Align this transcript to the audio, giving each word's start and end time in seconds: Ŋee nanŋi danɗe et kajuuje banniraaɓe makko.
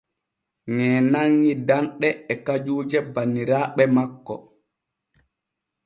Ŋee 0.75 0.97
nanŋi 1.11 1.51
danɗe 1.67 2.09
et 2.31 2.39
kajuuje 2.45 2.99
banniraaɓe 3.13 3.83
makko. 3.95 4.35